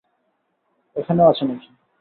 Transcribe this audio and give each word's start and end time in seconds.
এখানেও 0.95 1.29
আছে 1.31 1.43
নাকি? 1.45 1.67